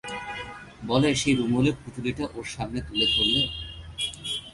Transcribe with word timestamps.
বলে 0.87 1.09
সেই 1.15 1.35
রুমালের 1.35 1.75
পুঁটুলিটা 1.81 2.25
ওর 2.35 2.45
সামনে 2.45 2.79
তুলে 2.87 3.05
ধরলে। 3.13 3.41